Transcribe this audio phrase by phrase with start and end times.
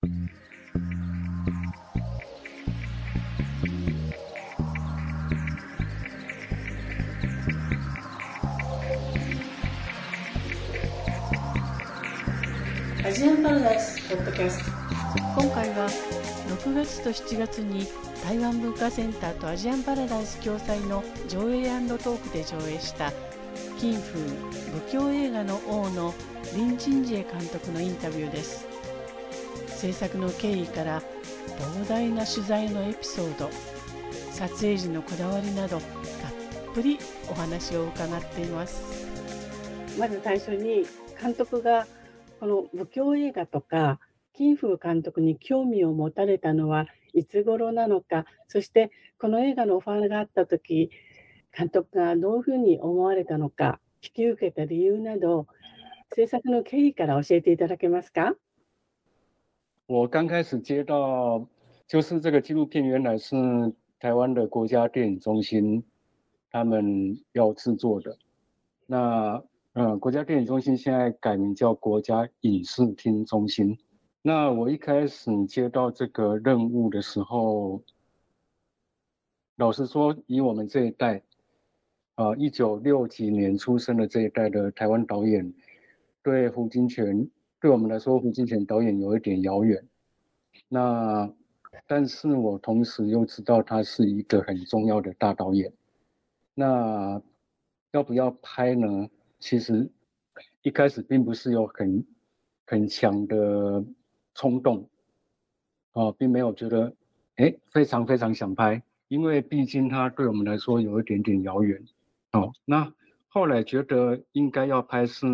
[0.00, 0.06] ア
[13.10, 14.70] ジアンパラダイスポッドキャスト。
[15.40, 15.88] 今回は
[16.46, 17.84] 6月と7月に
[18.22, 23.12] 台湾文化センターとアジアンパラダイス共催の上映トークで上映した
[23.80, 24.20] 金風
[24.72, 26.14] 仏教映画の王の
[26.52, 28.77] 林珍ジエ監督のインタビューです。
[29.78, 31.00] 制作の経緯から
[31.56, 33.48] 膨大な取材のエピソード
[34.32, 35.90] 撮影時のこだわりなどたっ
[36.74, 36.98] ぷり
[37.30, 39.06] お話を伺っています。
[39.96, 40.84] まず最初に
[41.20, 41.86] 監督が
[42.40, 44.00] この仏教映画とか
[44.32, 50.90] 金風監督に興味を持たれたのはいつ頃なのかそしてこの映画のオファーがあった時
[51.56, 55.46] 監督がどういうふうに思われたのか引き受けた理由など
[56.14, 58.34] 制作の経緯から教えていただけますか？
[59.88, 61.48] 我刚开始接到，
[61.86, 63.34] 就是这个纪录片原来是
[63.98, 65.82] 台湾的国家电影中心
[66.50, 68.14] 他们要制作的，
[68.84, 73.78] 那呃，国家电影中心现在改名叫国家影视厅中心。
[74.20, 77.82] 那我一开始接到这个任务的时候，
[79.56, 81.22] 老实说，以我们这一代，
[82.16, 85.50] 啊，一九六几年出生的这一代的台湾导演，
[86.22, 87.26] 对胡金铨，
[87.60, 89.86] 对我们来说，胡金铨导演有一点遥远。
[90.68, 91.32] 那，
[91.86, 95.72] 但是我同时又知道他是一个很重要的大导演。
[96.54, 97.20] 那
[97.92, 99.08] 要不要拍呢？
[99.38, 99.90] 其实
[100.62, 102.04] 一开始并不是有很
[102.66, 103.84] 很强的
[104.34, 104.88] 冲动，
[105.92, 106.92] 哦，并没有觉得
[107.36, 111.80] 哎非常非常想拍，因为毕竟他对我们来说有一点点遥远，
[112.32, 112.92] 哦，那
[113.28, 115.26] 后来觉得应该要拍是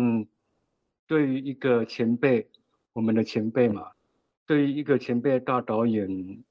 [1.07, 2.47] 对于一个前辈，
[2.93, 3.91] 我们的前辈嘛，
[4.45, 6.43] 对于一个前辈大导演，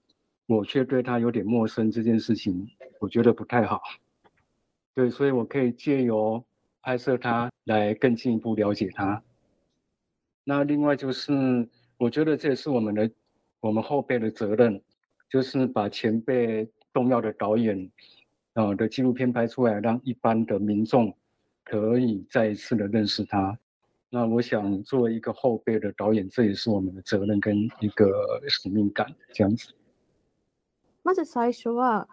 [0.47, 2.69] 我却对他有点陌生这件事情，
[3.00, 3.82] 我觉得不太好，
[4.94, 6.44] 对，所以我可以借由。
[6.87, 9.22] 拍摄他来更进一步了解他。
[10.44, 11.66] 那另外就是，
[11.97, 13.10] 我觉得这也是我们的
[13.60, 14.78] 我们后辈的责任，
[15.31, 17.91] 就是把前辈重要的导演
[18.53, 21.16] 啊的纪录片拍出来，让一般的民众
[21.65, 23.59] 可以再一次的认识他。
[24.14, 29.75] 那我想作为一个后辈的导演，这也是我们的责任跟一个使命感这样子。
[31.02, 32.06] まず最初は。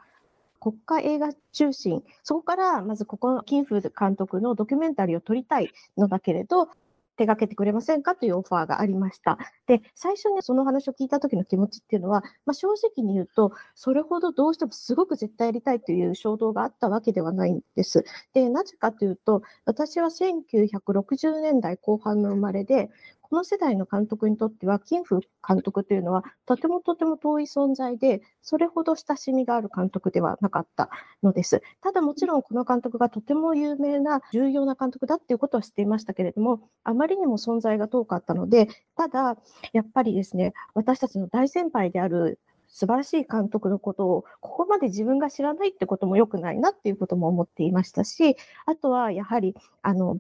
[0.63, 6.69] 国家映画中心、そこからまずここの金風監督のドキュメンタリーを撮りたいのだけれど、
[7.17, 9.37] 手掛けてくれませんかというオファーがありました。
[9.67, 18.05] で、最初にその話を聞いた時の気持ちっていうのは、まあ、正直に言うと、それほどどうしてもすごく絶対やりたいという衝動があったわけではないんです。
[18.33, 22.89] で、なぜかというと、私は1960年代後半の生まれで、
[23.31, 30.89] この世代の監督にとっては、金風監督というのは、とてもとても遠い存在で、それほど親しみがある監督ではなかった
[31.23, 31.61] のです。
[31.79, 39.37] ただもちろんこの監督がとても有名な重要な監督だっていうことは知っていましたけれども、あまりにも存在が遠かったので、ただ、
[39.71, 42.37] やっぱりですね、私たちの大先輩である
[42.67, 50.17] 素晴らしい監督のことを、ここまで自分が知らないってことも良くないなっていうことも思っていましたし、あとはやはり、あの、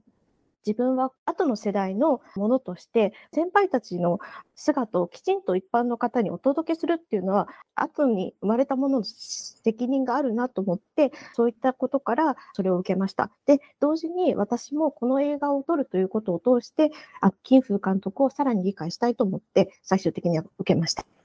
[0.65, 4.19] 自分は後の世代のものとして先輩たちの
[4.55, 13.31] 姿をきちんと一般の方にお届けするっていうのは後に生まれたものの責任があるなと思ってそういったことからそれを受けました。
[13.45, 21.20] で同時に私もこの映画を撮るということを通してあ金風監督をさらに理解したいと思って最終的には受けました。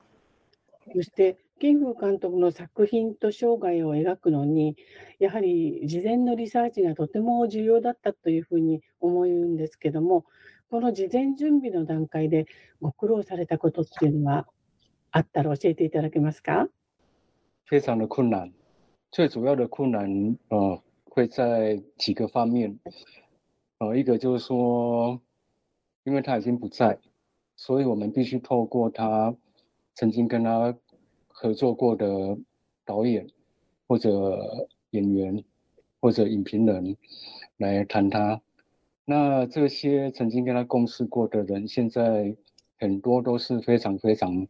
[0.92, 4.76] そして金風監督の作品と生涯を描くのに
[5.18, 10.24] やはり事前のリサーチがとても重要だったというふうに思うんですけども
[10.70, 12.46] この事前準備の段階で
[12.80, 14.46] ご苦労されたことっていうのは
[15.12, 16.68] あったら教えていただけますか？
[17.68, 18.52] 非常的困難。
[19.10, 22.78] 最主要的困難呃会在几个方面，
[23.78, 25.20] 呃，一个就是说，
[26.04, 26.98] 因为他已经不在，
[27.56, 29.34] 所以我们必须透过他
[29.94, 30.76] 曾经跟他
[31.38, 32.06] 合作过的
[32.82, 33.26] 导演
[33.86, 35.44] 或者演员
[36.00, 36.96] 或者影评人
[37.58, 38.40] 来谈他，
[39.04, 42.34] 那这些曾经跟他共事过的人，现在
[42.78, 44.48] 很多都是非常非常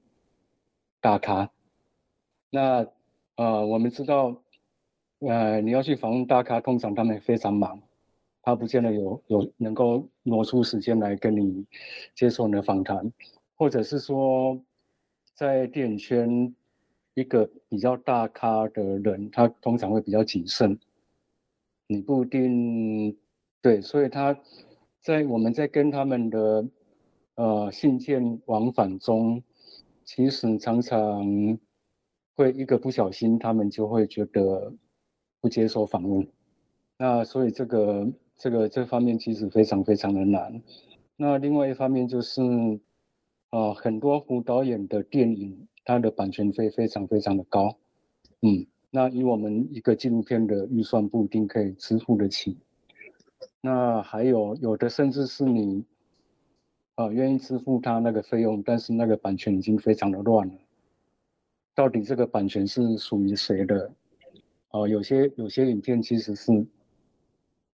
[1.00, 1.50] 大咖。
[2.50, 2.86] 那
[3.34, 4.40] 呃，我们知道，
[5.18, 7.82] 呃，你要去访问大咖，通常他们非常忙，
[8.42, 11.66] 他不见得有有能够挪出时间来跟你
[12.14, 13.12] 接受你的访谈，
[13.56, 14.62] 或者是说
[15.34, 16.54] 在电影圈。
[17.16, 20.78] 一个比较大咖的人，他通常会比较谨慎，
[21.86, 23.16] 你不一定
[23.62, 24.38] 对，所以他
[25.00, 26.68] 在我们在跟他们的
[27.36, 29.42] 呃信件往返中，
[30.04, 31.26] 其实常常
[32.36, 34.70] 会一个不小心，他们就会觉得
[35.40, 36.28] 不接受访问。
[36.98, 40.62] 那所以这个这个这方面其实非常非常的难。
[41.16, 42.42] 那另外一方面就是，
[43.48, 47.78] 啊，很多胡导演的电影，它的版权费非常非常的高。
[48.42, 52.58] 嗯，那以我们一个纪录片的预算不一定可以支付得起。
[53.60, 55.84] 那还有有的甚至是你，
[56.96, 60.54] 啊，愿意支付他那个费用，但是那个版权已经非常的乱了。
[61.72, 63.92] 到底这个版权是属于谁的？
[64.70, 66.66] 啊，有些有些影片其实是，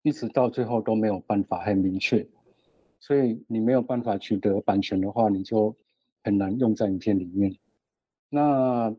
[0.01, 2.27] 一直到最后都没有办法很明确，
[2.99, 5.73] 所以你没有办法取得版权的话，你就
[6.25, 7.55] 很难用在影片里面。
[8.31, 8.95] 那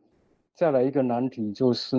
[0.54, 1.96] 再来一个难题就是，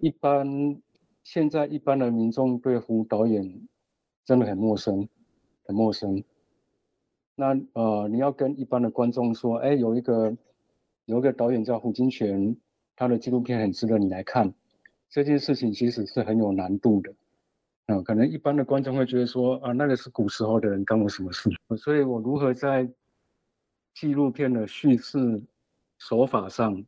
[0.00, 0.80] 一般。
[1.24, 3.66] 现在一般的民众对胡导演
[4.26, 5.08] 真的很陌生，
[5.64, 6.22] 很陌生。
[7.34, 10.36] 那呃，你要跟一般的观众说，哎，有一个
[11.06, 12.54] 有一个导演叫胡金铨，
[12.94, 14.52] 他的纪录片很值得你来看。
[15.08, 17.10] 这件事情其实是很有难度的。
[17.86, 21.48] 啊，可能一般的观众会觉得说，啊，那个是古时候的人，干我什么事？
[21.78, 22.86] 所以我如何在
[23.94, 25.42] 纪录片的叙事
[26.06, 26.84] 手法上，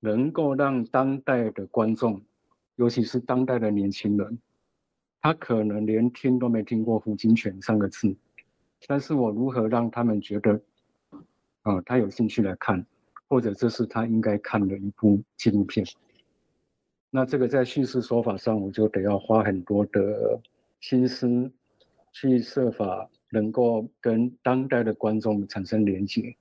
[0.00, 2.20] 能够让当代的观众。
[2.74, 4.36] 尤其是当代的年轻人，
[5.20, 8.16] 他可能连听都没听过胡金铨三个字，
[8.88, 10.60] 但是我如何让他们觉得，
[11.62, 12.84] 啊，他有兴趣来看，
[13.28, 15.86] 或者这是他应该看的一部纪录片？
[17.10, 20.40] 那这个在叙事手法上，我就得要花很多的
[20.80, 21.48] 心思，
[22.10, 26.36] 去设法能够跟当代的观众产生连接。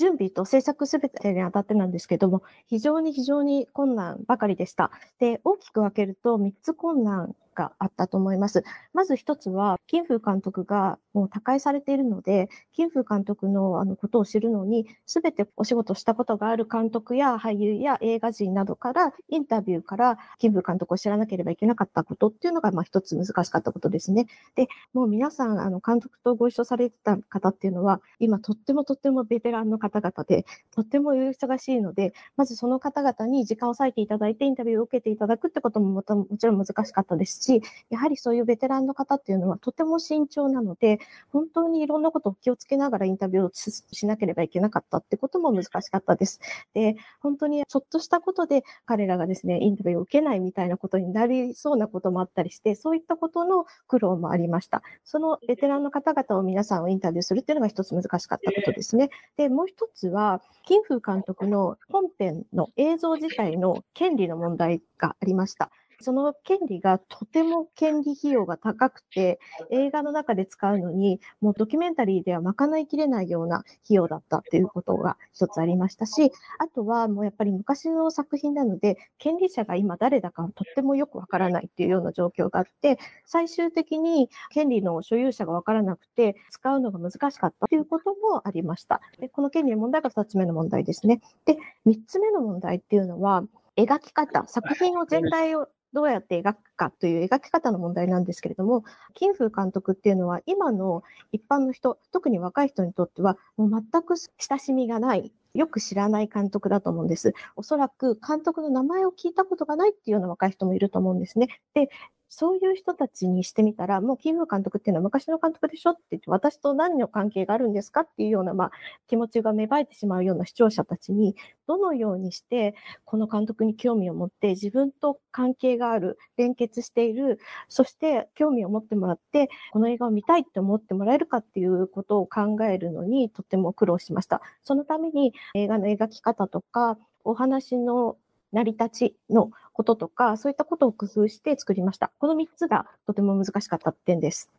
[0.00, 4.90] 準備と制作すべてにあたってなんですけども、非常に非常に困難ばかりでした。
[5.18, 8.64] で、大きく分けると3つ困難があったと思います。
[8.94, 24.26] まず1つは、金風監督がもう他界されているので、金風監督のあのことを知るのに、すべてお仕事したことがある監督や俳優や映画人などから、インタビューから金風監督を知らなければいけなかったことっていうのが、まあ一つ難しかったことですね。
[24.54, 36.02] で、もう皆さん、あの、監督とご一緒されてた方っていうのは、今とってもとってもベテランの方々で、とっても忙しいので、まずその方々に時間を割いていただいてインタビューを受けていただくってこともも
[36.38, 40.99] ちろん難しかったですし、やはりそういうベテランの方っていうのはとても慎重なので、
[41.32, 46.40] 本当にいろんなことを気をつけながらインタビューをしなければいけなかったってことも難しかったです。
[46.74, 54.82] で、本当にちょっとしたことで彼らがですね、インタビューを受けないみたいなことになりそうなこともあったりして、そういったことの苦労もありました。
[55.04, 59.10] そのベテランの方々を皆さんをインタビューするっていうのが一つ難しかったことですね。
[59.36, 65.70] で、もう一つは、金風監督の本編の映像自体の権利の問題がありました。
[66.00, 69.38] その権利がとても権利費用が高くて、
[69.70, 89.00] 映画の中で使うのに、もうドキュメンタリーでは賄いきれないような費用だったっていうことが一つありましたし、あとはもうやっぱり昔の作品なので、権利者が今誰だかとってもよくわからないっていうような状況があって、最終的に権利の所有者がわからなくて、使うのが難しかったということもありました。
[89.18, 91.20] でこの権利の問題が2つ目の問題ですね。
[91.44, 93.44] で、3つ目の問題っていうのは、
[93.76, 107.34] 描き方、作品を全体をどうやって描くかという描き方の問題なんですけれども、金風監督っていうのは今の一般の人、特に若い人にとってはもう全く親しみがない、よく知らない監督だと思うんです。
[107.54, 111.48] おそらく監督の名前を聞いたことがないっていうような若い人もいると思うんですね。
[111.74, 111.90] で、
[112.32, 118.70] そういう人たちにしてみたら、もうキム監督っていうのは昔の監督でしょって言って、私と何の関係があるんですかっていうような、まあ、
[119.08, 121.34] 気持ちが芽生えてしまうような視聴者たちに、
[121.66, 134.40] どのようにして、この監督に興味を持って、自分と関係がある、連結している、そして興味を持ってもらって、この映画を見たいって思ってもらえるかっていうことを考えるのに、とても苦労しました。
[134.62, 138.16] そのために、映画の描き方とか、お話の
[138.52, 142.12] 成り立ちのこととか、そういったことを工夫して作りました。
[142.18, 144.50] この3つがとても難しかった点です。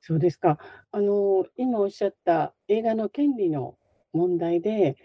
[0.00, 0.58] そうですか。
[0.92, 3.76] あの、今おっしゃった映画の権利の
[4.12, 4.96] 問題で、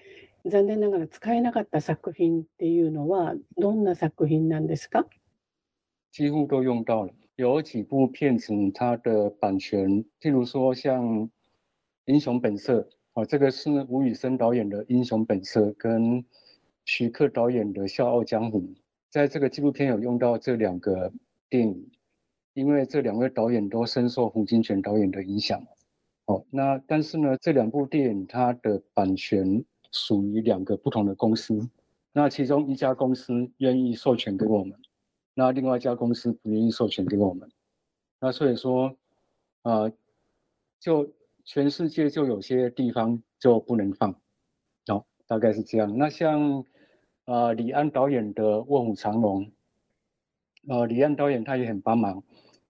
[0.46, 5.06] 残念ながら使えなかった作品っていうのは、どんな作品なんですか？
[6.14, 7.12] 几乎都用到了。
[7.38, 11.04] 有几部片子，它的版权，譬如说像
[12.06, 12.82] 《英雄本色》
[13.20, 16.24] 啊，这个是吴宇森导演的《英雄本色》，跟
[16.86, 18.60] 徐克导演的《笑傲江湖》
[19.10, 21.12] 在这个纪录片有用到这两个
[21.50, 21.90] 电影，
[22.54, 25.66] 因为这两位导演都深受胡金铨导演的影响。
[26.26, 31.68] 哦，那但是呢，这两部电影它的版权属于两个不同的公司，
[32.12, 34.78] 那其中一家公司愿意授权给我们，
[35.34, 37.50] 那另外一家公司不愿意授权给我们。
[38.20, 38.96] 那所以说，
[39.64, 39.92] 啊，
[40.80, 41.12] 就
[41.44, 44.12] 全世界就有些地方就不能放。
[44.88, 45.98] 哦大概是这样。
[45.98, 46.66] 那像
[47.26, 49.46] 呃李安导演的《卧虎藏龙》，
[50.68, 52.22] 呃李安导演他也很帮忙，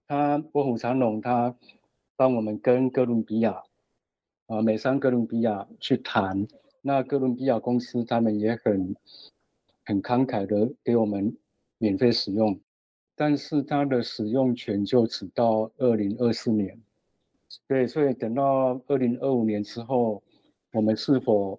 [0.06, 1.54] 他《卧虎藏龙》他
[2.16, 3.62] 帮我们跟哥伦比亚，
[4.46, 6.46] 呃美商哥伦比亚去谈，
[6.80, 8.96] 那哥伦比亚公司他们也很
[9.84, 11.36] 很慷慨的给我们
[11.78, 12.58] 免费使用，
[13.14, 16.80] 但是它的使用权就只到二零二四年。
[17.66, 20.22] 对，所以等到二零二五年之后，
[20.72, 21.58] 我们是否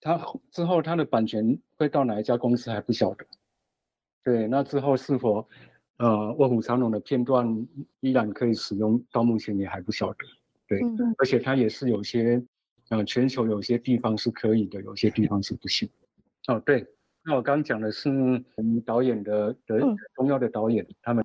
[0.00, 0.20] 它
[0.50, 3.24] 之后它的版权会到哪一家公司还不晓得。
[4.24, 5.46] 对，那之后是否
[5.98, 7.66] 呃《卧虎藏龙》的片段
[8.00, 10.18] 依然可以使用，到目前也还不晓得。
[10.66, 10.80] 对，
[11.18, 12.42] 而且它也是有些
[12.88, 15.88] 呃全球有些地方是可以的，有些地方是不行。
[16.48, 16.84] 哦，对，
[17.24, 18.08] 那我刚讲的是
[18.56, 19.78] 我们导演的的
[20.16, 21.24] 重要的导演他们。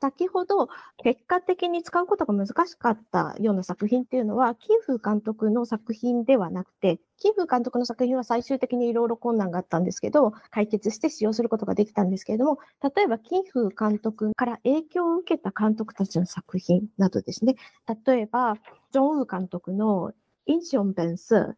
[0.00, 0.68] 先ほど
[1.02, 12.58] 結果的に使うことが難しかったような作品っていうのは、金風監督の作品ではなくて、金風監督の作品は最終的にいろいろ困難があったんですけど、解決して使用することができたんですけれども、
[12.94, 17.56] 例えばキン・フー監督から影響を受けた監督たちの作品などですね、
[18.06, 18.54] 例えば、
[18.92, 20.12] ジョン・ウー監督の
[20.46, 21.56] 英雄本色、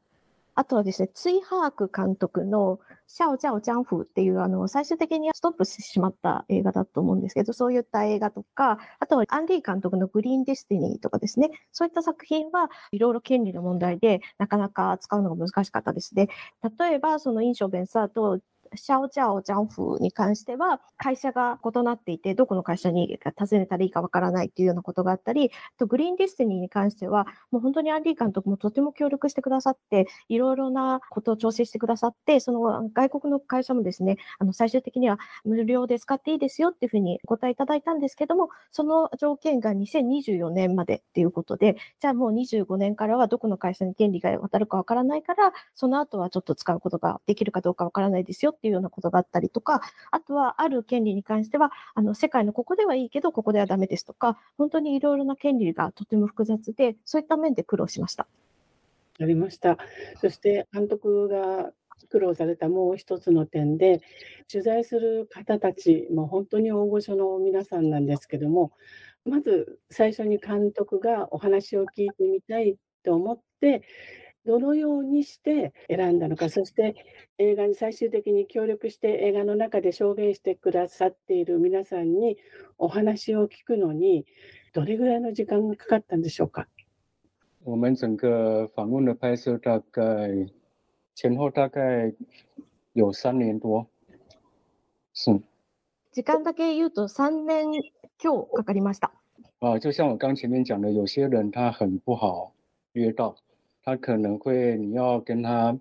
[0.61, 16.29] あとはですね、ツイハーク監督の笑傲江湖っていう、あの、最終的にストップしてしまった映画だと思うんですけど、そういった映画とか、あとはアン・リー監督のグリーンディスティニーとかですね、そういった作品はいろいろ権利の問題でなかなか使うのが難しかったですね。
[16.79, 18.39] 例えば、その印象ベンサーと
[18.77, 58.27] 笑傲江湖に関しては、会社が異なっていて、どこの会社に尋ねたらいいかわからないっていうようなことがあったり、とグリーンディスティニーに関しては、もう本当にアン・リー監督もとても協力してくださって、いろいろなことを調整してくださって、その外国の会社もですね、あの最終的には無料で使っていいですよっていうふうにお答えいただいたんですけども、その条件が2024年までっていうことで、じゃあもう25年からはどこの会社に権利が渡るかわからないから、その後はちょっと使うことができるかどうかわからないですよっていうようなことがあったりとか、あとはある権利に関しては、あの世界のここではいいけど、ここではダメですとか、本当にいろいろな権利がとても複雑で、そういった面で苦労しました。
[59.19, 59.79] ありました。
[60.21, 61.73] そして監督が
[62.11, 64.03] 苦労されたもう一つの点で、
[64.51, 68.73] 取材する方たちも本当に大御所の皆さんなんですけども、
[69.25, 73.83] まず最初に監督がお話を聞いてみたいと思って、
[74.47, 76.95] どのようにして選んだのか、そして
[77.39, 82.39] 映画に最終的に協力して映画の中で証言してくださっている皆さんに
[82.79, 84.25] お話を聞くのに、
[84.73, 86.67] どれぐらいの時間がかかったんでしょうか？
[87.65, 90.51] 我们整个访问的拍摄大概
[91.15, 92.15] 前后大概
[92.95, 93.87] 有三年多，
[95.13, 95.43] 是。
[96.13, 97.71] 時間だけ言うと3年
[98.19, 99.13] 強かかりました。
[99.61, 102.55] 啊，就像我刚前面讲的，有些人他很不好
[102.93, 103.37] 约到。
[103.84, 105.78] 他可能会，你要跟他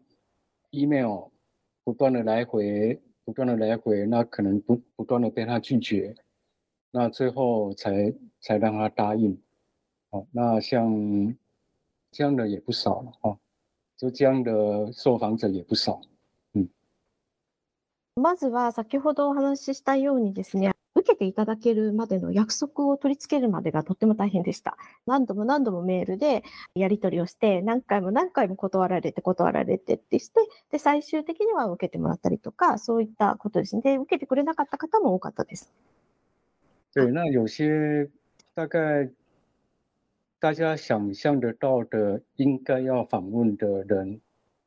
[0.71, 1.31] email
[1.85, 6.15] 不断的来回，不断的来回，那可能不不断的被他拒绝，
[6.91, 9.41] 那最后才才让他答应。
[10.11, 11.35] 哦，那像
[12.13, 13.39] 这样的也不少了哦，
[13.97, 16.01] 就这样的受访者也不少。
[16.53, 16.69] 嗯。
[18.17, 20.73] まずは先ほどお話ししたようにですね。
[21.10, 24.78] けていただけるまでの約束を取り付けるまでがとっても大変でした。
[25.06, 26.44] 何度も何度もメールで
[26.76, 30.40] やり取りをして、何回も何回も断られて断られてってして、
[30.72, 33.82] で、最終的には受けてもらったりとか、そういったことですね。
[33.82, 35.72] で、受けてくれなかった方も多かったです。
[36.94, 38.10] 对，那有些
[38.56, 39.12] 大概
[40.40, 44.22] 大家想象得到的应该要访问的人，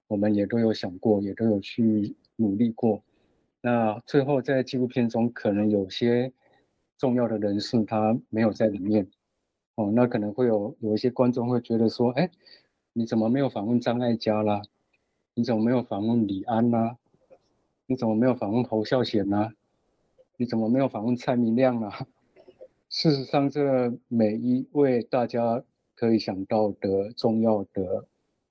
[0.07, 3.03] 我们也都有想过，也都有去努力过。
[3.64, 6.33] 那最后在纪录片中，可能有些
[6.99, 9.09] 重要的人士他没有在里面，
[9.76, 12.28] 哦，那可能会有有一些观众会觉得说，哎，
[12.92, 14.61] 你怎么没有访问张艾嘉啦？
[15.35, 16.99] 你怎么没有访问李安啦？
[17.87, 19.52] 你怎么没有访问侯孝贤呢？
[20.37, 21.88] 你怎么没有访问蔡明亮呢？
[22.88, 25.62] 事实上，这每一位大家
[25.95, 28.07] 可以想到的重要的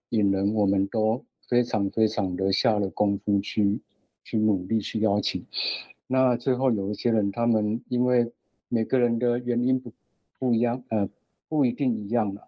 [0.10, 3.82] 影人，我们都非常非常的下了功夫去。
[4.24, 5.46] 去努力去邀请，
[6.08, 8.32] 那最后有一些人，他们因为
[8.68, 9.92] 每个人的原因不
[10.38, 11.10] 不一样，呃，
[11.48, 12.48] 不一定一样了，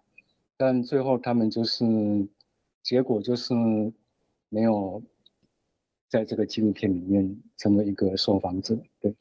[0.56, 1.84] 但最后他们就是
[2.82, 3.54] 结果就是
[4.48, 5.02] 没有
[6.08, 9.14] 在这个纪录片里面成为一个受访者，对。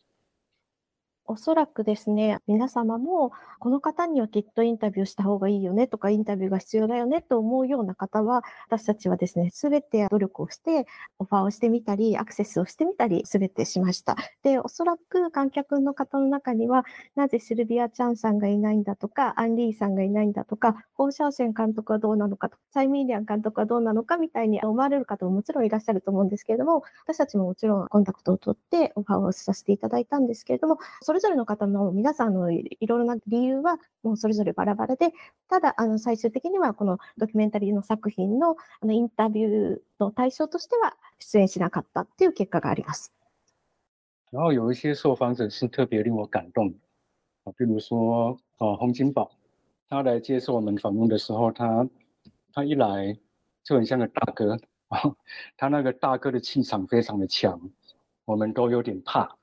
[1.25, 10.85] おそらくですね、皆様も、この方にはきっとインタビューした方がいいよねとか、インタビューが必要だよねと思うような方は、私たちはですね、すべて努力をして、
[11.19, 14.17] オファーをしてみたり、アクセスをしてみたり、すべてしました。
[14.43, 16.83] で、おそらく観客の方の中には、
[17.15, 30.79] なぜシルビア・チャンさんがいないんだとか、アン・リーさんがいないんだとか、ホー・シャオセン監督はどうなのかとか、サイ・ミーリアン監督はどうなのかみたいに思われる方ももちろんいらっしゃると思うんですけれども、私たちももちろんコンタクトを取ってオファーをさせていただいたんですけれども、
[31.13, 35.11] それぞれの方の皆さんのいろいろな理由はもうそれぞれバラバラで、
[35.47, 43.13] ただあの最終的にはこのドキュメンタリーの作品のあのインタビューの対象としては出演しなかったっていう結果があります。
[44.31, 46.75] 然后有一些受访者是特别令我感动的，
[47.43, 49.29] 啊，比如说啊，洪金宝，
[49.89, 51.87] 他来接受我们访问的时候，他
[52.51, 53.15] 他一来
[53.63, 55.15] 就很像个大哥啊，
[55.57, 57.61] 他那个大哥的气场非常的强，
[58.25, 59.37] 我们都有点怕，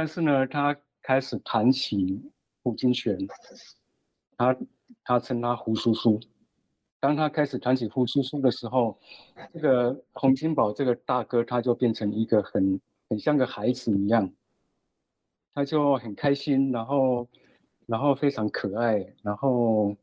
[0.00, 2.22] 但是呢，他开始谈起
[2.62, 3.28] 胡金铨，
[4.34, 4.56] 他
[5.04, 6.18] 他称他胡叔叔。
[6.98, 8.98] 当他开始谈起胡叔叔的时候，
[9.52, 12.80] 这个洪金宝这个大哥他就变成一个很
[13.10, 14.32] 很像个孩子一样，
[15.52, 17.28] 他就很开心，然后
[17.84, 19.94] 然后非常可爱，然后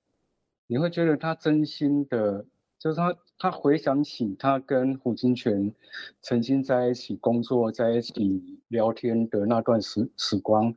[0.68, 2.46] 你会觉得他真心的，
[2.78, 5.74] 就是他他回想起他跟胡金铨
[6.22, 10.76] 曾经在一起工作、在一起聊天的那段时时光。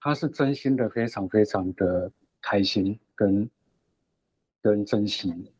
[0.00, 3.50] 他是真心的，非常非常的开心跟
[4.62, 5.52] 跟珍惜。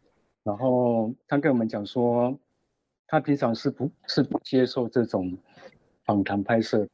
[0.45, 2.38] 然后他跟我们讲说，
[3.07, 5.37] 他平常是不是不接受这种
[6.05, 6.88] 访谈拍摄，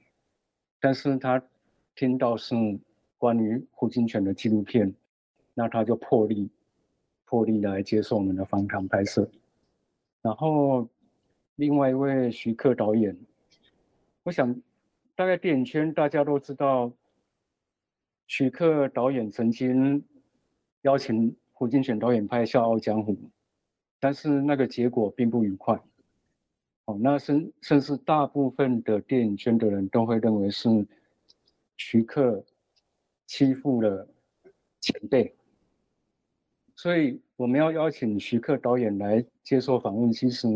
[0.81, 1.43] 但是他
[1.95, 2.55] 听到是
[3.19, 4.93] 关于胡金铨的纪录片，
[5.53, 6.51] 那他就破例
[7.27, 9.29] 破例来接受我们的访谈拍摄。
[10.23, 10.89] 然后
[11.57, 13.17] 另外一位徐克导演，
[14.25, 14.61] 我想
[15.15, 16.93] 大概电影圈大家都知道。
[18.27, 20.03] 徐克导演曾经
[20.81, 23.13] 邀请胡金铨导演拍《笑傲江湖》，
[24.01, 25.79] 但是那个结果并不愉快。
[26.87, 30.71] 哦，那甚甚至大部分的电影圈的人都会认为是
[31.77, 32.43] 徐克
[33.27, 34.09] 欺负了
[34.81, 35.37] 前辈。
[36.75, 40.49] 所以我们要邀请徐克导演来接受访问，其实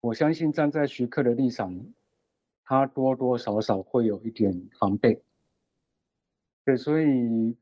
[0.00, 1.80] 我相信站在徐克的立场，
[2.72, 5.22] 他多多少少会有一点防备。
[6.64, 7.54] 对，所以，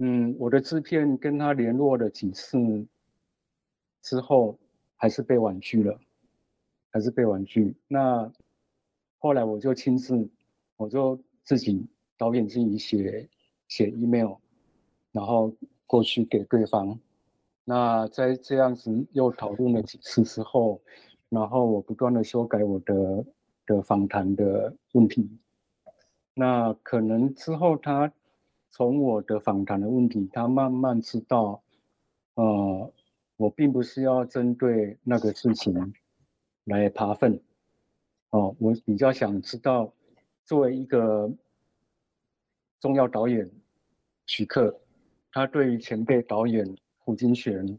[0.00, 2.58] 嗯，我的制片跟他联络了几次
[4.02, 4.58] 之后，
[4.96, 5.96] 还是被婉拒了，
[6.90, 7.76] 还是被婉拒。
[7.86, 8.28] 那
[9.20, 10.28] 后来我就亲自，
[10.76, 11.86] 我就自己
[12.18, 13.28] 导演自己写
[13.68, 14.38] 写 email，
[15.12, 15.54] 然后
[15.86, 16.98] 过去给对方。
[17.62, 20.82] 那在这样子又讨论了几次之后，
[21.28, 23.24] 然后我不断的修改我的
[23.66, 25.28] 的访谈的问题。
[26.34, 28.12] 那可能之后，他
[28.70, 31.62] 从我的访谈的问题，他慢慢知道，
[32.34, 32.92] 呃，
[33.36, 35.94] 我并不是要针对那个事情
[36.64, 37.40] 来爬粪，
[38.30, 39.92] 哦，我比较想知道，
[40.44, 41.30] 作为一个
[42.80, 43.50] 重要导演
[44.26, 44.78] 徐克，
[45.32, 47.78] 他对于前辈导演胡金铨，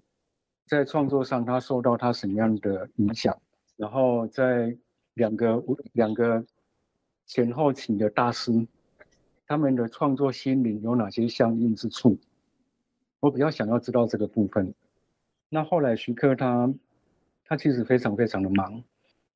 [0.66, 3.40] 在创作上他受到他什么样的影响，
[3.76, 4.76] 然后在
[5.18, 6.46] 两个两个。
[7.30, 8.54] 前后期的大师，
[9.46, 12.18] 他们的创作心灵有哪些相应之处？
[13.20, 14.74] 我比较想要知道这个部分。
[15.50, 16.74] 那后来徐克他，
[17.44, 18.82] 他其实非常非常的忙，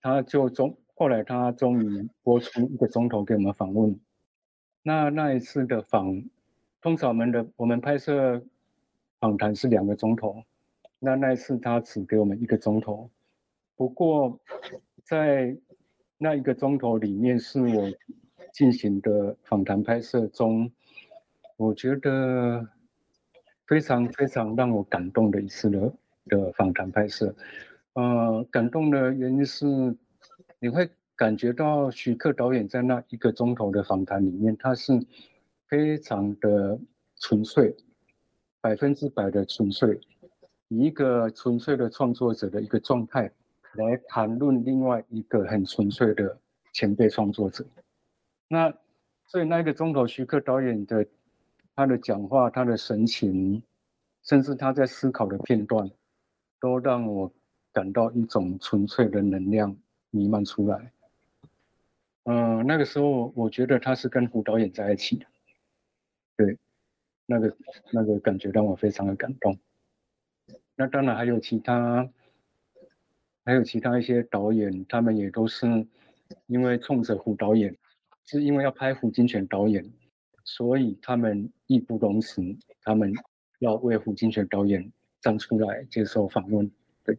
[0.01, 3.99] 他就终后来他终于播出一个钟头给我们访问。
[4.83, 6.23] 那那一次的访，
[6.79, 8.41] 通常我们的我们拍摄
[9.19, 10.41] 访谈是两个钟头，
[10.97, 13.09] 那那一次他只给我们一个钟头。
[13.75, 14.39] 不过
[15.03, 15.57] 在
[16.23, 17.91] 那一个钟头里面是我
[18.53, 20.71] 进行的访谈拍摄中，
[21.57, 22.63] 我觉得
[23.65, 25.93] 非常非常让我感动的一次的
[26.27, 27.36] 的访谈拍摄。
[27.93, 29.65] 呃，感动的原因是
[30.60, 34.93] 你会感觉到徐克导演在那一个钟头的访谈里面，他是
[35.67, 36.79] 非常的
[37.15, 37.75] 纯粹，
[38.62, 39.99] 百分之百的纯粹，
[40.67, 43.31] 以一个纯粹的创作者的一个状态。
[43.75, 46.38] 来谈论另外一个很纯粹的
[46.73, 47.65] 前辈创作者，
[48.49, 48.73] 那
[49.27, 51.05] 所以那个钟头，徐克导演的
[51.73, 53.63] 他的讲话、他的神情，
[54.23, 55.89] 甚至他在思考的片段，
[56.60, 57.31] 都让我
[57.71, 59.73] 感到一种纯粹的能量
[60.10, 60.91] 弥漫出来。
[62.23, 65.25] 嗯，那个时候我觉得他是跟胡导演在一起的，
[66.36, 66.57] 对，
[67.25, 67.57] 那个
[67.91, 69.57] 那个感觉让我非常的感动。
[70.75, 72.10] 那当然还有其他。
[73.44, 75.87] 还有其他一些导演，他们也都是
[76.46, 77.76] 因为冲着胡导演，
[78.24, 79.85] 是因为要拍胡金铨导演，
[80.44, 82.42] 所以他们义不容辞，
[82.82, 83.14] 他们
[83.61, 86.70] 要为胡金铨导演站出来接受访问。
[87.04, 87.18] 对。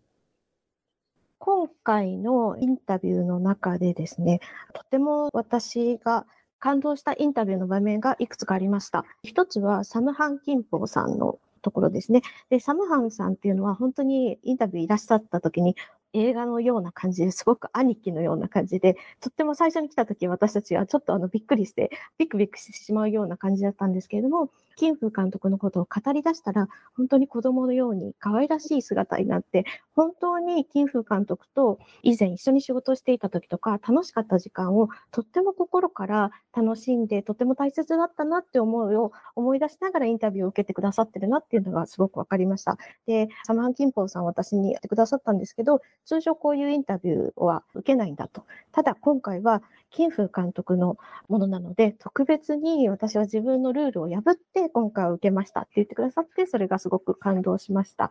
[1.40, 4.42] 今回のインタビューの中でですね、
[4.74, 6.26] とても私が
[6.60, 9.06] 感動したインタビューの場面がいくつかありました。
[9.24, 12.22] 一つはサムハン・キンポーさんのところですね。
[12.50, 15.76] で、サムハンさんっていうのは本当にインタビューいらっしゃった時に
[16.13, 42.79] 映画のような感じですごく兄貴のような感じで、とっても最初に来た時私たちはちょっとあのびっくりして、ビクビクしてしまうような感じだったんですけれども、金風監督のことを語り出したら、本当に子供のように可愛らしい姿になって、本当に金風監督と以前一緒に仕事をしていた時とか、楽しかった時間をとっても心から楽しんで、とても大切だったなって思いを思い出しながらインタビューを受けてくださってるなっていうのがすごくわかりました。
[43.07, 48.45] で、サマン・キンポーさん私にやってくださったんですけど、通常こういうインタビューは受けないんだと。
[48.73, 50.97] ただ今回は金風監督の
[51.29, 58.11] ものなので、特別に私は自分のルールを破って今回は受けましたって言ってくださって、それがすごく感動しました。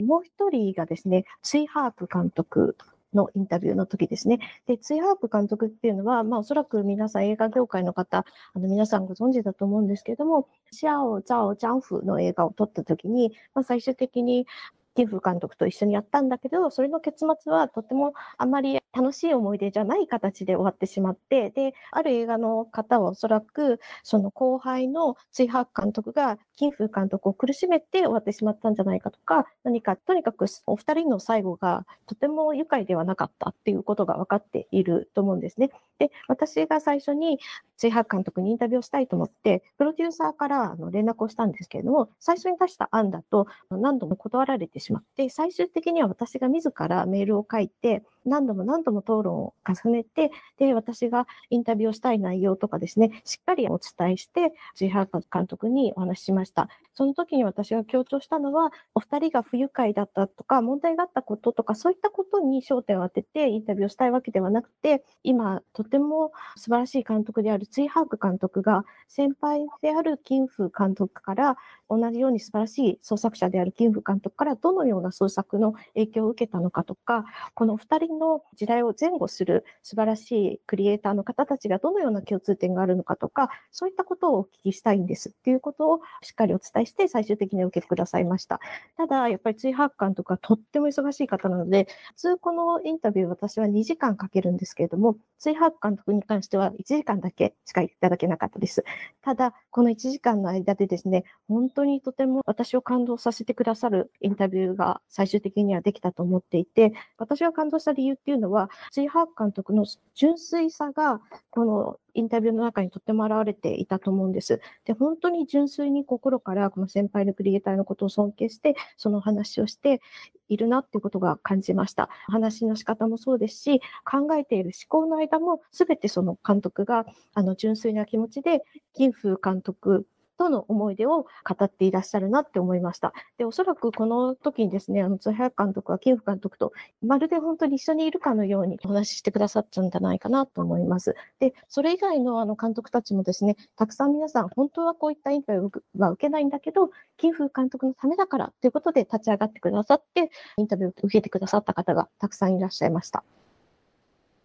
[0.00, 2.76] もう一人がですね、ツイハープ監督
[3.14, 4.38] のインタビューの時ですね。
[4.66, 14.46] で、ツイハープ監督っていうのは、まあおそらく皆さん映画業界の方、あの皆さんご存知だと思うんですけれども、シャオ・ザオ・ジャンフの映画を撮った時に、まあ最終的に
[14.94, 35.70] ティフ監督と一緒にやったんだけど、それの結末はとてもあまり楽しい思い出じゃない形で終わってしまって、で、ある映画の方はおそらく、その後輩の追白監督が金風監督を苦しめて終わってしまったんじゃないかとか、何か、とにかくお二人の最後がとても愉快ではなかったっていうことが分かっていると思うんですね。
[35.98, 37.38] で、私が最初に
[37.76, 56.68] 追白監督にインタビューをしたいと思って、プロデューサーから連絡をしたんですけれども、最初に出した案だと何度も断られてしまって、最終的には私が自らメールを書いて、何度も何度も討論を重ねて、で、私がインタビューをしたい内容とかですね、しっかりお伝えして、ジハー監督にお話ししました。
[56.94, 71.56] その時に私が強調したのは、お二人が不愉快だったとか、問題があったこととか、そういったことに焦点を当ててインタビューをしたいわけではなくて、今、とても素晴らしい監督であるツイハーク監督が、先輩である金風監督から、
[71.88, 88.60] 同じように素晴らしい創作者である金風監督からどのような創作の影響を受けたのかとか、このお二人の時代を前後する素晴らしいクリエイターの方たちがどのような共通点があるのかとか、そういったことをお聞きしたいんですっていうことをしっかりお伝えして最終的に受けてくださいました。
[88.96, 98.84] ただ、やっぱり追発監とかとっても忙しい方なので、普通このインタビュー私は2時間かけるんですけれども、追発監督に関しては1時間だけしかいただけなかったです。
[99.22, 109.84] ただ、この1時間の間でですね、本当にとても私を感動させてくださるインタビューが最終的にはできたと思っていて、私が感動した理由っていうのは、ツイハーク監督の
[110.14, 114.60] 純粋さが、このインタビューの中にとっても現れていたと思うんです。
[114.84, 120.00] で、本当に純粋に心からこの先輩のクリエイターのことを尊敬して、その話をして
[120.48, 122.08] いるなっていうことが感じました。
[122.26, 130.06] 話の仕方もそうですし、考えている思考の間も全てその監督があの純粋な気持ちで、金風監督
[130.40, 133.12] との思い出を語っていらっしゃるなって思いました。
[133.36, 136.72] で、おそらくこの時にですね、あの、津早監督はキンフ監督と
[137.02, 141.14] まるで本当に一緒にいるかのようにお話ししてくださったんじゃないかなと思います。
[141.40, 153.22] で、それ以外のあの監督たちもですね、たくさん皆さん、本当はこういったインタビューは受けないんだけど、キンフ監督のためだからということで立ち上がってくださって、インタビューを受けてくださった方がたくさんいらっしゃいました。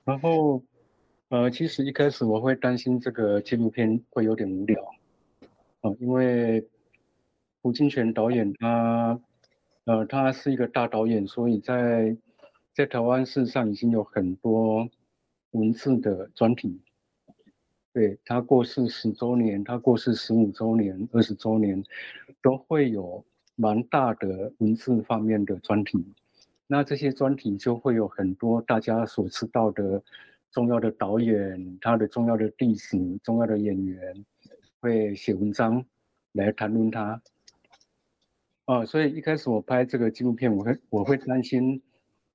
[0.06, 0.62] 然后，
[1.30, 4.84] 呃，其实一开始我会担心这个纪录片会有点无聊，
[6.00, 6.68] 因为
[7.62, 9.20] 胡金铨导演他，
[9.86, 12.16] 呃，他是一个大导演，所以在
[12.74, 14.88] 在台湾事实上已经有很多
[15.52, 16.80] 文字的专题。
[17.94, 21.82] 对他过世十周年，他过世十五周年、二十周年，
[22.42, 23.24] 都会有
[23.56, 26.06] 蛮大的文字方面的专题。
[26.68, 30.04] 那这些专题就会有很多大家所知道的
[30.52, 34.26] 重要的导演，他的重要的历史、重要的演员。
[34.86, 35.84] 会写文章
[36.34, 37.20] 来谈论它，
[38.66, 41.82] 啊，所以一开始我拍这个纪录片，我会我会担心，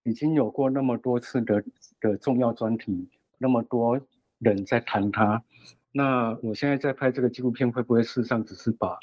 [0.03, 1.63] 已经有过那么多次的
[2.01, 3.09] 的重要专题，
[3.39, 4.01] 那么多
[4.41, 5.45] 人在谈它，
[5.93, 8.99] 那我现在在拍这个纪录片，会不会事实上只是把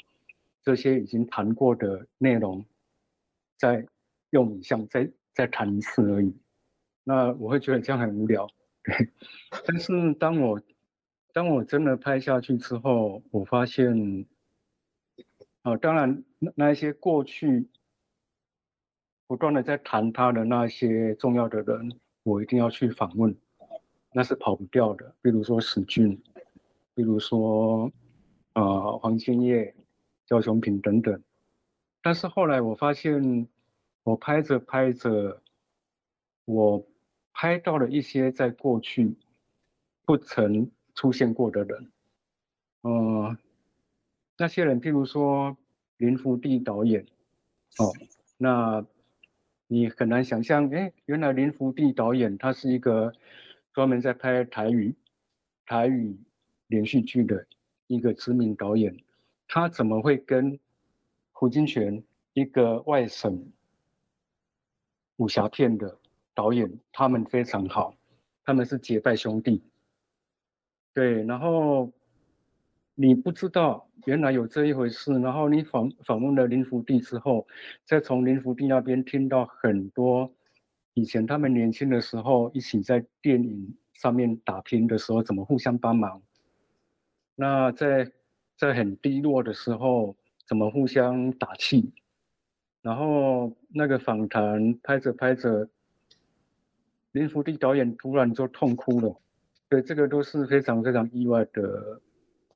[0.62, 2.62] 这些已经谈过的内容，
[3.56, 3.86] 再
[4.28, 6.36] 用影像再再谈一次而已？
[7.02, 8.46] 那我会觉得这样很无聊，
[8.84, 9.08] 对。
[9.64, 10.60] 但是当我
[11.38, 14.26] 当我真的拍下去之后，我发现，
[15.62, 17.68] 啊，当然那那些过去
[19.28, 23.32] 不断的在谈他的那些重要的人，我一定要去访问，
[24.12, 25.14] 那是跑不掉的。
[25.22, 26.20] 比如说史俊，
[26.92, 27.88] 比如说
[28.54, 29.72] 啊黄金叶、
[30.26, 31.22] 焦雄品等等。
[32.02, 33.46] 但是后来我发现，
[34.02, 35.40] 我拍着拍着，
[36.46, 36.84] 我
[37.32, 39.14] 拍到了一些在过去
[40.04, 41.92] 不曾出现过的人。
[42.82, 43.38] 嗯，
[44.36, 45.56] 那些人，譬如说
[45.98, 47.06] 林福地导演，
[47.78, 47.92] 哦，
[48.36, 48.84] 那
[49.68, 53.12] 你很难想象，哎，原来林福地导演他是一个
[53.72, 54.92] 专门在拍台语
[55.66, 56.18] 台语
[56.66, 57.46] 连续剧的
[57.86, 58.96] 一个知名导演，
[59.46, 60.58] 他怎么会跟
[61.30, 63.52] 胡金铨一个外省
[65.18, 65.96] 武侠片的
[66.34, 67.94] 导演，他们非常好，
[68.44, 69.62] 他们是结拜兄弟，
[70.94, 71.92] 对，然后。
[73.00, 77.46] 你不知道原来有这一回事，然后你访访问了林福地之后，
[77.84, 80.34] 再从林福地那边听到很多
[80.94, 86.20] 以前他们年轻的时候一起在电影上面打拼的时候怎么互相帮忙，
[87.36, 88.10] 那在
[88.56, 91.92] 在很低落的时候怎么互相打气，
[92.82, 95.68] 然后那个访谈拍着拍着，
[97.12, 99.20] 林福地导演突然就痛哭了，
[99.68, 102.00] 对，这个都是非常非常意外的。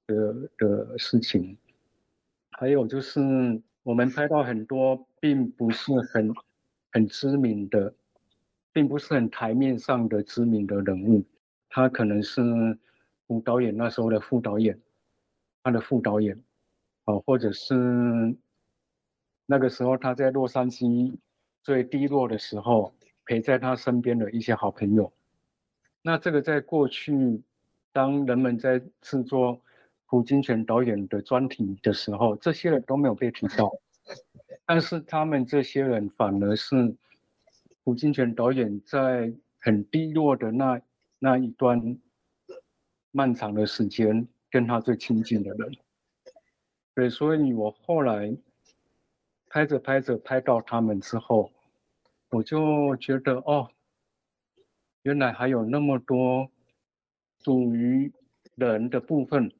[0.05, 1.57] 的的事情，
[2.51, 3.21] 还有就是
[3.85, 6.35] 我们拍到很多并不是很
[6.91, 7.95] 很知名的，
[8.73, 11.25] 并不是很台面上的知名的人物，
[11.69, 12.43] 他可能是
[13.29, 14.79] 吴导演那时候的副导演，
[15.63, 16.43] 他的副导演，
[17.05, 18.37] 哦，或者是
[19.47, 21.17] 那个时候他在洛杉矶
[21.63, 22.93] 最低落的时候
[23.25, 25.11] 陪在他身边的一些好朋友，
[26.03, 27.41] 那这个在过去，
[27.93, 29.61] 当人们在制作。
[30.05, 33.73] 胡金铨导演的专题的时候，这些人都没有被提到，
[34.67, 36.95] 但是他们这些人反而是
[37.83, 40.79] 胡金铨导演在很低落的那
[41.19, 41.99] 那一段
[43.11, 45.73] 漫长的时间跟他最亲近的人。
[46.95, 48.37] 对，所以我后来
[49.49, 51.51] 拍着拍着拍到他们之后，
[52.29, 53.71] 我就觉得哦，
[55.03, 56.51] 原来还有那么多
[57.45, 58.13] 属于
[58.55, 59.51] 人的部分。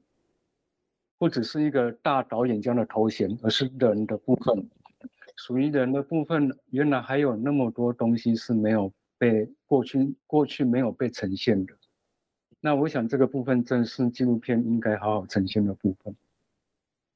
[1.19, 4.69] 不只是一个大导演这样的头衔，而是人的部分，
[5.37, 11.73] 属于人的部分，原来还有那么多东西是没有被过去过去没有被呈现的。
[12.61, 16.13] 那我想这个部分正是纪录片应该好好呈现的部分。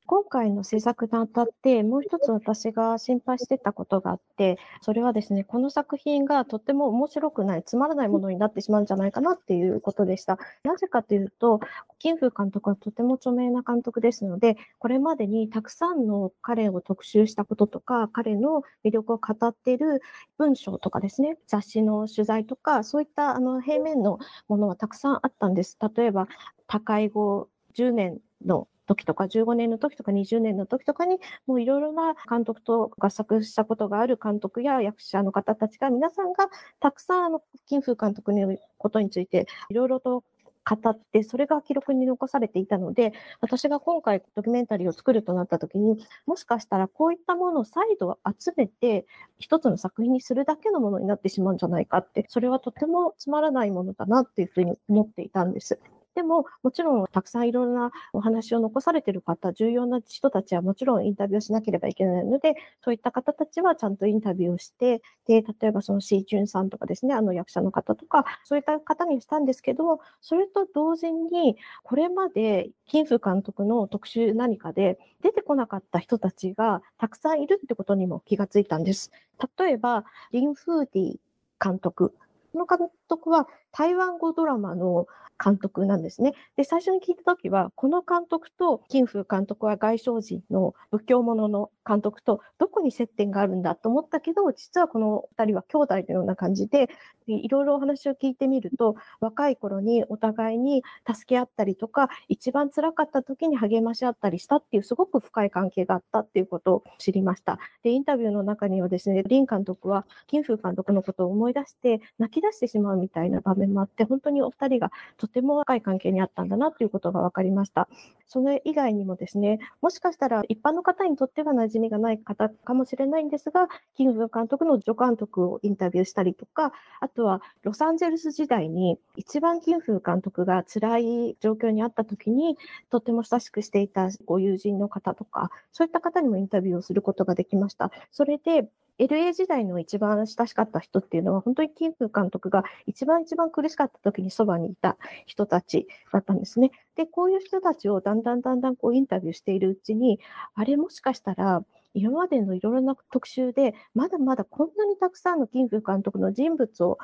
[0.06, 10.38] 今回の制作にあたって、もう一つ私が心配してたことがあって、それはですね、この作品がとっても面白くない、つまらないものになってしまうんじゃないかなっていうことでした。
[10.62, 11.60] なぜかというと、
[11.98, 20.02] 金風監督はとても著名な監督ですので、これまでにたくさんの彼を特集したこととか、彼の魅力を語っている
[20.38, 25.76] 文章とかですね、雑誌の取材とか、そういったあの平面のものはたくさんあったんです。
[25.96, 26.28] 例えば、
[26.68, 36.48] 高い後10年の時とか、15年の時とか、20年の時とかに、もういろいろな監督と合作したことがある監督や役者の方たちが、皆さんが
[36.80, 40.24] たくさん、あの、金風監督のことについて、いろいろと
[40.68, 49.06] 語って、それが記録に残されていたので、私が今回ドキュメンタリーを作るとなった時に、もしかしたらこういったものを再度集めて、
[49.38, 55.78] 一つの作品にするだけのものになってしまうんじゃないかって、それはとてもつまらないものだなっていうふうに思っていたんです。
[56.16, 79.12] でも、もちろんたくさんいろんなお話を残されている方、重要な人たちはもちろんインタビューをしなければいけないので、そういった方たちはちゃんとインタビューをして、で、例えばそのシーチュンさんとかですね、あの役者の方とか、そういった方にしたんですけど、それと同時に、これまで金風監督の特集何かで出てこなかった人たちがたくさんいるってことにも気がついたんです。
[79.58, 81.16] 例えば、リン・フーディ
[81.62, 82.14] 監督。
[82.56, 85.06] この監督は台湾語ドラマの
[85.42, 86.32] 監督なんですね。
[86.56, 96.88] で、最初に聞いたときは、この監督と金風監督は外省人の仏教者の監督とどこに接点があるんだと思ったけど、実はこの二人は兄弟のような感じで、
[97.26, 107.58] いろいろお話を聞いてみると、若い頃にお互いに助け合ったりとか、一番辛かった時に励まし合ったりしたっていうすごく深い関係があったっていうことを知りました。
[107.82, 117.88] で、インタビューの中にはですね、林監督は金風監督のことを思い出して泣き出してしまうみたいな場面もあって、本当にお二人がとても深い関係にあったんだなということが分かりました。
[118.26, 132.56] それ以外にもですね、もしかしたら一般の方にとっては馴染みがない方かもしれないんですが、キング監督の助監督をインタビューしたりとか、あとはロサンゼルス時代に一番キンフ監督が辛い状況にあった時に、
[132.90, 137.90] とても親しくしていたご友人の方とか、そういった方にもインタビューをすることができました。
[138.10, 146.70] それで、LA 時代の一番親しかった人っていうのは、本当にキンフ監督が一番一番苦しかった時にそばにいた人たちだったんですね。
[146.96, 150.18] で、こういう人たちをだんだんだんだんこうインタビューしているうちに、
[150.54, 151.62] あれもしかしたら、
[151.96, 156.98] 今までのいろいろな特集で、まだまだこんなにたくさんの金風監督の人物を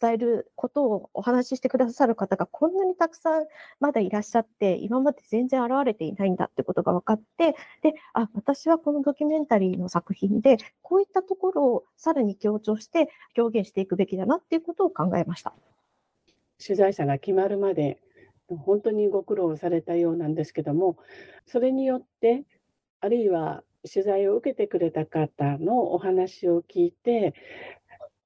[0.00, 3.46] 伝えることをお話ししてくださる方がこんなにたくさん
[3.80, 15.54] まだいらっしゃって、今まで全然現れていないんだってことが分かって、で、あ、私はこのドキュメンタリーの作品で、こういったところをさらに強調して表現していくべきだなっていうことを考えました。
[16.64, 17.98] 取材者が決まるまで
[18.48, 20.98] 本当にご苦労されたようなんですけども、
[21.46, 22.44] それによって、
[23.00, 27.34] あるいは取材を受けてくれた方のお話を聞いて、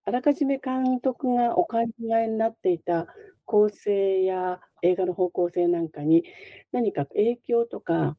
[0.04, 1.78] あらかじめ監督がお考
[2.18, 3.06] えになっていた
[3.44, 6.24] 構成や映画の方向性なんかに
[6.72, 8.16] 何か影響とか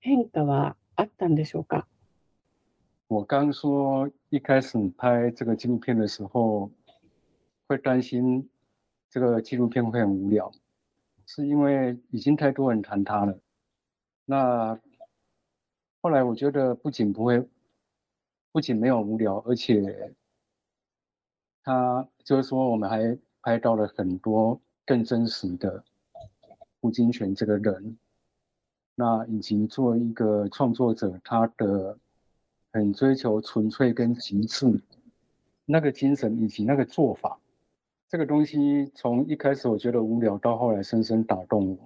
[0.00, 1.86] 変化はあったんでしょうか？
[3.08, 6.70] 我刚说一开始拍这个纪录片的时候，
[7.66, 8.48] 会担心
[9.10, 10.50] 这个纪录片会很无聊，
[11.26, 13.38] 是因为已经太多人谈它了。
[14.26, 14.78] 那
[16.08, 17.46] 后来我觉得不仅不会，
[18.50, 20.10] 不仅没有无聊，而且
[21.62, 25.84] 他就是说我们还拍到了很多更真实的
[26.80, 27.98] 胡金铨这个人。
[28.94, 31.98] 那以及作为一个创作者，他的
[32.72, 34.82] 很追求纯粹跟极致
[35.66, 37.38] 那个精神以及那个做法，
[38.08, 41.78] 这个东西从一开始我觉得无聊，到后来深深打动我。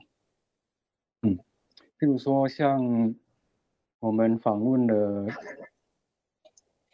[1.23, 1.37] 嗯，
[1.99, 3.13] 譬如说像。
[4.03, 5.29] 我们访问了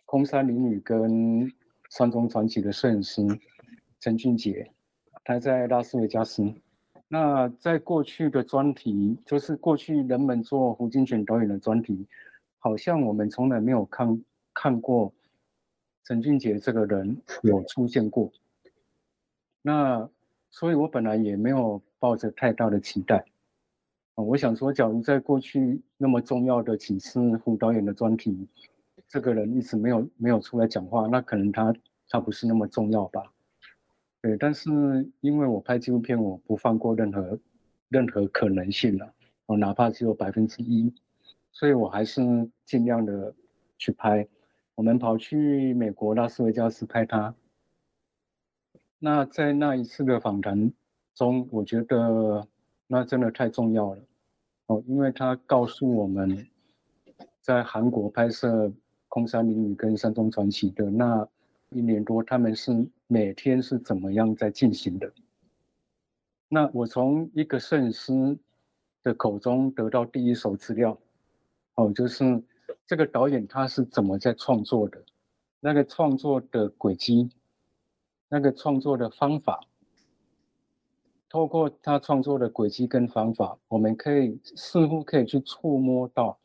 [0.04, 1.50] 空山林女跟
[1.88, 3.22] 山中传奇的摄影师
[3.98, 4.70] 陈俊杰，
[5.24, 6.52] 他在拉斯维加斯。
[7.08, 12.06] 那在过去的专题，就是过去人们做胡金铨导演的专题，
[12.58, 15.10] 好像我们从来没有看看过
[16.04, 18.30] 陈俊杰这个人有出现过。
[19.62, 20.06] 那
[20.50, 23.24] 所以我本来也没有抱着太大的期待。
[24.24, 28.48] 我想说，假如在过去那么重要的几次胡导演的专题，
[29.06, 31.72] 这个人一直没有没有出来讲话，那可能他
[32.08, 33.22] 他不是那么重要吧？
[34.20, 37.38] 对，但是因为我拍纪录片，我不放过任何
[37.88, 39.14] 任何可能性了，
[39.46, 40.92] 哦，哪怕只有百分之一，
[41.52, 42.20] 所以我还是
[42.64, 43.32] 尽量的
[43.78, 44.26] 去拍。
[44.74, 47.32] 我们跑去美国拉斯维加斯拍他，
[48.98, 50.72] 那在那一次的访谈
[51.14, 52.48] 中，我觉得
[52.88, 54.00] 那真的太重要了。
[54.66, 56.46] 哦，因为他告诉我们，
[57.40, 58.66] 在韩国拍摄
[59.08, 61.26] 《空山灵雨》跟《山中传奇》的那
[61.70, 65.12] 一年多，他们是每天是怎么样在进行的。
[66.48, 68.36] 那我从一个摄影师
[69.02, 70.98] 的口中得到第一手资料，
[71.74, 72.42] 哦，就是
[72.86, 75.02] 这个导演他是怎么在创作的，
[75.60, 77.30] 那个创作的轨迹，
[78.28, 79.60] 那个创作的方法。
[81.29, 86.37] 透过他创作的轨迹跟方法，我们可以似乎可以去触摸到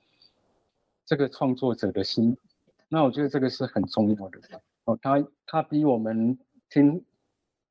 [1.04, 2.36] 这个创作者的心。
[2.88, 4.40] 那我觉得这个是很重要的
[4.84, 4.98] 哦。
[5.02, 6.38] 他他比我们
[6.70, 7.04] 听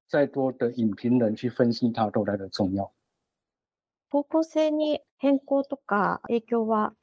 [0.07, 2.91] 再多的影评人去分析他都来的重要。
[4.09, 6.93] 方向性に変更とか影響は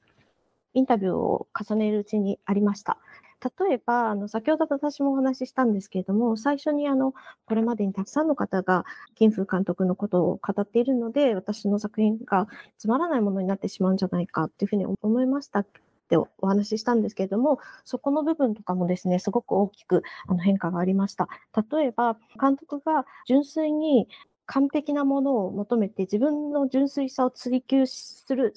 [0.73, 2.99] インタビューを重ねるうちにありました。
[3.42, 7.14] 例えば、あの、先ほど私もお話ししたんですけれども、最初にあの、
[7.46, 12.48] これまでにたくさんの方が金風監督のことを語っているので、私の作品が
[12.78, 15.68] つまらないものになってしまうんじゃないかっていうふうに思いましたっ
[16.10, 21.30] てお話ししたんですけれども、そこの部分とかもですね、すごく大きくあの変化がありました。
[21.72, 24.10] 例えば、監督が純粋に
[24.48, 28.54] 完璧なものを求めて自分の純粋さを追求する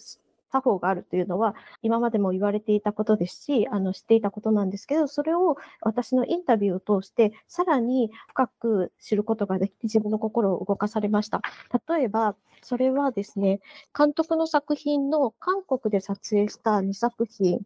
[0.53, 11.41] 作法があるというのは、今までも言われていたことですし、あの知っていたことなんですけど、それを私のインタビューを通して、さらに深く知ることができて、自分の心を動かされました。
[11.89, 13.61] 例えば、それはですね、
[13.97, 17.61] 監督の作品の韓国で撮影した2作品、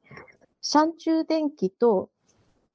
[0.63, 2.11] 山中電気と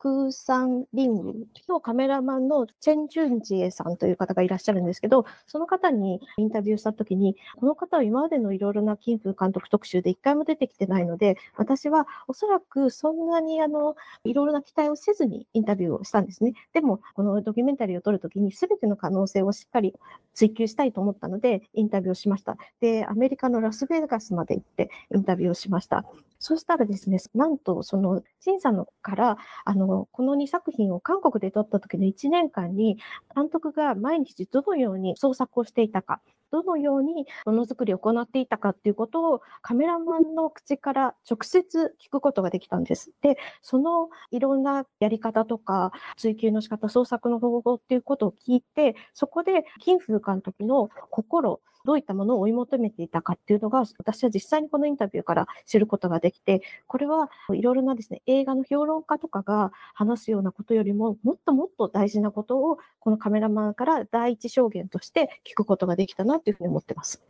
[0.02, 16.54] 空山リングのカメラマンのチェン・ジュンジエさんという方がいらっしゃるんですけど、その方にインタビューしたときに、この方は今までのいろいろな金風監督特集で一回も出てきてないので、私はおそらくそんなにあの、いろいろな期待をせずにインタビューをしたんですね。
[16.74, 19.94] でも、このドキュメンタリーを撮るときに全ての可能性をしっかり
[20.34, 22.58] 追求したいと思ったので、インタビューをしました。
[22.80, 26.06] で、アメリカのラスベガスまで行ってインタビューをしました。
[26.40, 32.98] そしたらですね、なんとその審査のから、あの、この2作品を韓国で撮った時の1年間に、
[33.36, 36.22] 監督が毎日どのように創作をしていたか、
[36.52, 43.12] どのようにものづくりを行っていたかっていうことをカメラマンの口から直接聞くことができたんです。
[43.22, 67.24] で、そのいろんなやり方とか追求の仕方、創作の方法っていうことを聞いて、そこで金風監督の心、どういったものを追い求めていたかっていうのが、私は実際にこのインタビューから知ることができて、これはいろいろなですね、映画の評論家とかが話すようなことよりも、もっともっと大事なことを、このカメラマンから第一証言として聞くことができたなというふうに思ってます。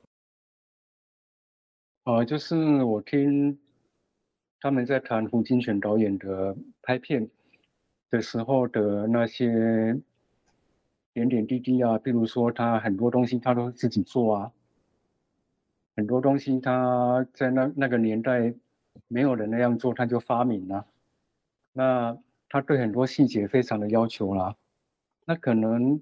[2.03, 3.57] 啊，就是我听
[4.59, 7.29] 他们在谈胡金铨导演的拍片
[8.09, 10.01] 的时候的那些
[11.13, 14.51] 点点滴滴啊，比如说他很多东西他都自己做啊，
[15.95, 18.53] 很多东西他在那那个年代
[19.09, 20.85] 没有人那样做，他就发明了。
[21.73, 24.55] 那他对很多细节非常的要求啦。
[25.25, 26.01] 那可能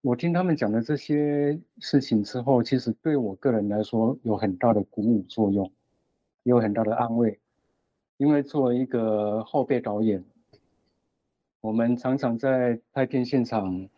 [0.00, 5.70] 我听他们讲的这些事情之后，其实对我个人来说有很大的鼓舞作用，
[6.44, 7.38] 也有很大的安慰。
[8.16, 10.24] 因为作为一个后备导演，
[11.60, 13.88] 我们常常在拍片现场。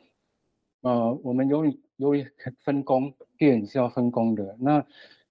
[0.84, 2.30] 呃，我们由于由于
[2.60, 4.54] 分工，电影是要分工的。
[4.60, 4.84] 那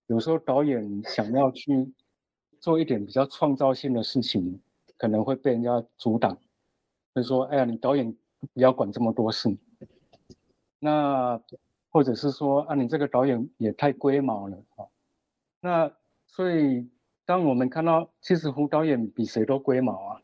[0.08, 1.94] 有时候导演想要去
[2.60, 4.60] 做一点比较创造性的事情，
[4.98, 6.36] 可能会被人家阻挡，
[7.14, 8.12] 就说：“哎呀，你导演
[8.52, 9.56] 不要管这么多事。”
[10.80, 11.40] 那
[11.92, 14.88] 或者是说：“啊，你这个导演也太龟毛了啊。”
[15.62, 15.96] 那
[16.26, 16.90] 所以，
[17.26, 20.22] 当我们看到其实胡导演比谁都龟毛啊。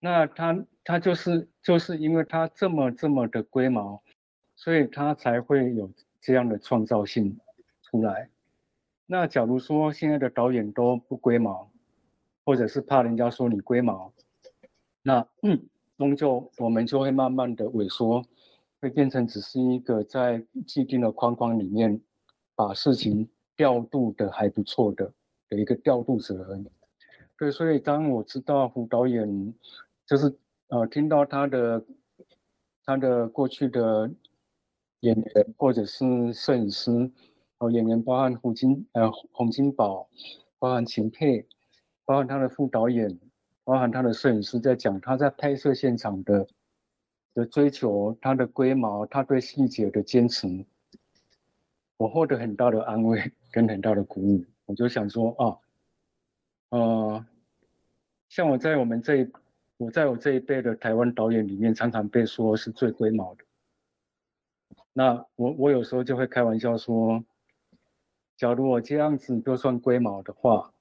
[0.00, 4.02] 那他他就是就是因为他这么这么的龟毛，
[4.56, 7.38] 所以他才会有这样的创造性
[7.82, 8.30] 出来。
[9.04, 11.70] 那假如说现在的导演都不龟毛，
[12.42, 14.14] 或者是怕人家说你龟毛，
[15.02, 15.62] 那嗯
[15.98, 18.24] 终究我们就会慢慢的萎缩，
[18.80, 22.00] 会变成只是一个在既定的框框里面
[22.54, 25.12] 把事情调度的还不错的
[25.50, 26.66] 的一个调度者而已。
[27.36, 29.52] 对，所以当我知道胡导演。
[30.08, 30.34] 就是
[30.68, 31.82] 呃，听到他的
[32.84, 34.10] 他的过去的
[35.00, 37.10] 演员或者是摄影师，
[37.56, 40.06] 哦，演员包含胡金呃洪金宝，
[40.58, 41.46] 包含秦沛，
[42.04, 43.18] 包含他的副导演，
[43.64, 46.46] 包含他的摄影师在讲他在拍摄现场的
[47.32, 50.46] 的追求，他的龟毛，他对细节的坚持，
[51.96, 54.44] 我获得很大的安慰跟很大的鼓舞。
[54.66, 55.56] 我就想说啊，
[56.76, 57.26] 呃，
[58.28, 59.32] 像我在我们这一。
[59.78, 63.44] 我在我这一辈的台湾导演里面，常常被说是最龟毛的。
[64.92, 67.24] 那我我有时候就会开玩笑说，
[68.36, 70.72] 假如我这样子就算龟毛的话，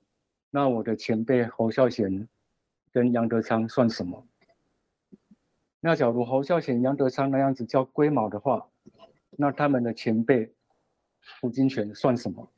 [0.50, 2.28] 那我的前辈侯孝贤
[2.92, 4.28] 跟杨德昌算什么？
[5.80, 8.68] 那假如侯孝贤、杨德昌那样子叫龟毛的话，
[9.30, 10.52] 那他们的前辈
[11.40, 12.52] 胡金铨算什么？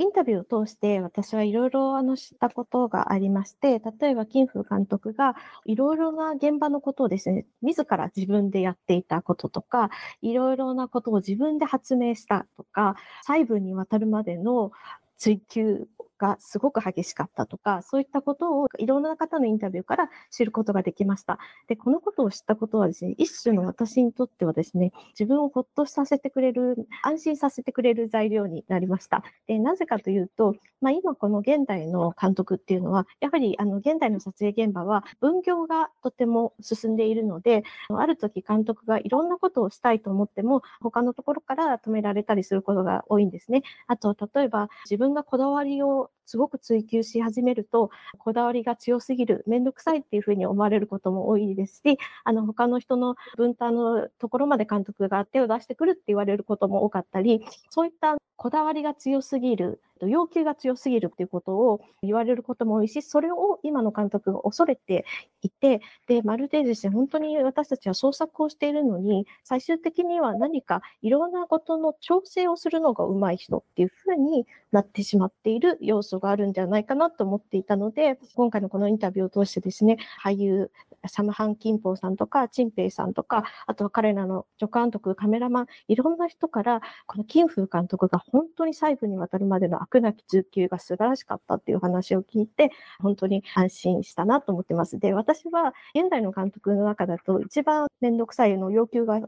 [0.00, 5.36] インタビューを通して私はいろいろあの知ったことがありまして、例えば金風監督が
[5.66, 9.90] いろいろな現場のことをですね、自ら自分でやっていたこととか、
[10.22, 12.96] いろいろなことを自分で発明したとか、
[13.26, 14.72] 細部にわたるまでの
[15.18, 15.86] 追求
[16.20, 21.38] がすごく激しかったとか、そういったことをいろんな方のインタビューから知ることができました。
[21.66, 29.24] で、このことを知ったことはですね、一種の私にとってはですね、自分をほっとさせてくれる、安心させてくれる材料になりました。
[29.46, 43.62] で、なぜかというと、まあ、今この現代の監督っていうのは、やはりあの現代の撮影現場は分業がとても進んでいるので、ある時監督がいろんなことをしたいと思っても、他のところから止められたりすることが多いんですね。
[43.86, 65.04] あと、例えば自分がこだわりをすごく追求し始めると、こだわりが強すぎる、めんどくさいっていうふうに思われることも多いですし、あの、他の人の分担のところまで監督が手を出してくるって言われることも多かったり、そういったこだわりが強すぎる、要求が強すぎるっていうことを言われることも多いし、それを今の監督が恐れて
[65.42, 80.70] いて、で、まるでですね、本当に私たちは創作をしているのに、最終的には何かいろんなことの調整をするのが上手い人っていうふうになってしまっている要素があるんじゃないかなと思っていたので、今回のこのインタビューを通してですね、俳優、
[81.06, 94.98] サムハン・キンポーさんとか、チンペイさんとか、あとは彼らの助監督、カメラマン、いろんな人から、このキンフー監督が本当に細部にわたるまでの悪なき追求が素晴らしかったっていう話を聞いて、本当に安心したなと思ってます。
[94.98, 99.20] で、私は現代の監督の中だと一番めんどくさいの要求が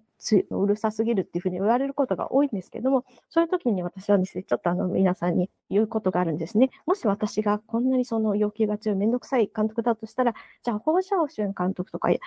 [0.51, 6.71] うるさすぎるっていうふうに言われることが多いんですけども、そういう時に私はですね、ちょっとあの皆さんに言うことがあるんですね。
[6.87, 12.21] もし私がこんなにその要求が強いめんどくさい監督だとしたら、じゃあ、ホーシャオシュン監督とか、エ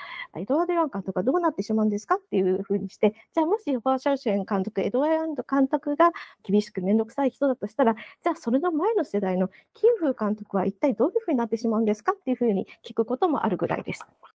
[0.47, 6.11] ドワード・ヤン監督はどうなってしまうんですかっていうふうにして、じゃあ、もしホーシャオシュン監督、エドワード監督が
[6.43, 14.05] 厳しくめんどくさい人だとしたら、じゃあ、それの前の世代のキンフー監督は一体どういうふうになってしまうんですかっていうふうに聞くこともあるぐらいです。